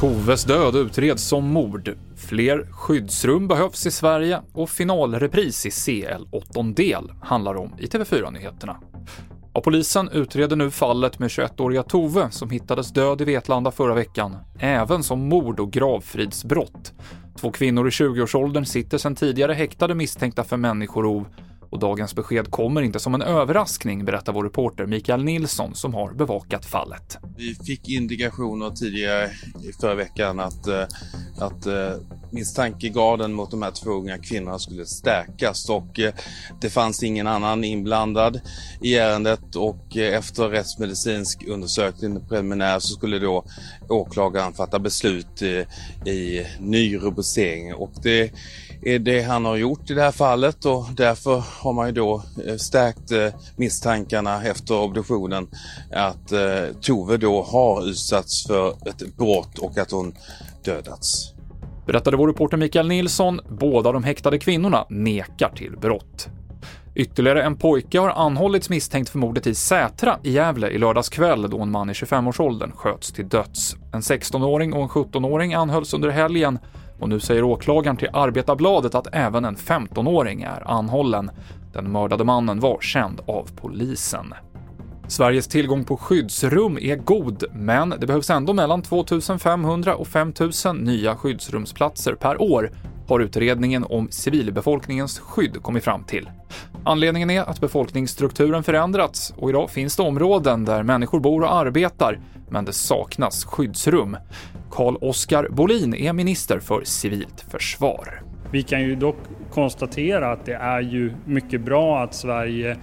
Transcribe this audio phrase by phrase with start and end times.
[0.00, 1.96] Toves död utreds som mord.
[2.16, 8.76] Fler skyddsrum behövs i Sverige och finalrepris i CL åttondel handlar om i TV4-nyheterna.
[9.64, 15.02] Polisen utreder nu fallet med 21-åriga Tove som hittades död i Vetlanda förra veckan, även
[15.02, 16.92] som mord och gravfridsbrott.
[17.40, 21.26] Två kvinnor i 20-årsåldern sitter sedan tidigare häktade misstänkta för människorov
[21.70, 26.12] och dagens besked kommer inte som en överraskning, berättar vår reporter Mikael Nilsson som har
[26.12, 27.18] bevakat fallet.
[27.36, 29.30] Vi fick indikationer tidigare
[29.64, 30.82] i förra veckan att, eh,
[31.38, 31.96] att eh,
[32.34, 35.68] misstankegraden mot de här två unga kvinnorna skulle stärkas.
[35.68, 36.14] Och eh,
[36.60, 38.40] det fanns ingen annan inblandad
[38.80, 39.56] i ärendet.
[39.56, 43.44] Och eh, efter rättsmedicinsk undersökning preliminär så skulle då
[43.88, 47.74] åklagaren fatta beslut eh, i ny rubricering.
[47.74, 48.32] Och det
[48.82, 50.64] är det han har gjort i det här fallet.
[50.64, 52.22] Och därför har man ju då
[52.56, 55.48] stärkt misstankarna efter obduktionen.
[55.92, 56.32] Att
[56.80, 60.14] Tove då har utsatts för ett brott och att hon
[60.64, 61.34] dödats.
[61.86, 63.40] Berättade vår reporter Mikael Nilsson.
[63.48, 66.28] Båda de häktade kvinnorna nekar till brott.
[66.94, 71.50] Ytterligare en pojke har anhållits misstänkt för mordet i Sätra i Gävle i lördags kväll
[71.50, 73.76] då en man i 25-årsåldern sköts till döds.
[73.92, 76.58] En 16-åring och en 17-åring anhölls under helgen
[77.00, 81.30] och nu säger åklagaren till Arbetarbladet att även en 15-åring är anhållen.
[81.72, 84.34] Den mördade mannen var känd av polisen.
[85.08, 91.16] Sveriges tillgång på skyddsrum är god, men det behövs ändå mellan 2500 och 5000 nya
[91.16, 92.70] skyddsrumsplatser per år,
[93.08, 96.30] har utredningen om civilbefolkningens skydd kommit fram till.
[96.84, 102.20] Anledningen är att befolkningsstrukturen förändrats och idag finns det områden där människor bor och arbetar,
[102.48, 104.16] men det saknas skyddsrum.
[104.70, 108.22] Carl-Oskar Bolin är minister för civilt försvar.
[108.50, 109.16] Vi kan ju dock
[109.50, 112.76] konstatera att det är ju mycket bra att Sverige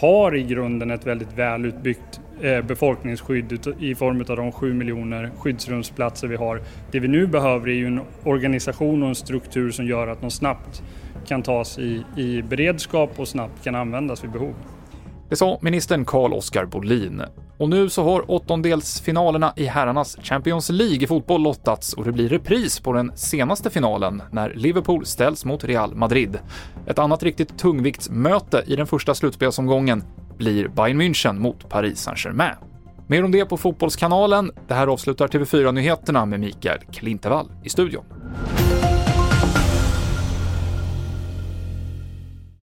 [0.00, 6.28] har i grunden ett väldigt välutbyggt eh, befolkningsskydd i form av de 7 miljoner skyddsrumsplatser
[6.28, 6.60] vi har.
[6.90, 10.30] Det vi nu behöver är ju en organisation och en struktur som gör att de
[10.30, 10.82] snabbt
[11.26, 14.54] kan tas i, i beredskap och snabbt kan användas vid behov.
[15.30, 17.22] Det sa ministern Carl-Oskar Bolin.
[17.58, 22.28] Och nu så har åttondelsfinalerna i herrarnas Champions League i fotboll lottats och det blir
[22.28, 26.38] repris på den senaste finalen när Liverpool ställs mot Real Madrid.
[26.86, 30.04] Ett annat riktigt tungviktsmöte i den första slutspelsomgången
[30.38, 32.56] blir Bayern München mot Paris Saint-Germain.
[33.06, 34.50] Mer om det på Fotbollskanalen.
[34.68, 38.04] Det här avslutar TV4-nyheterna med Mikael Klintevall i studion.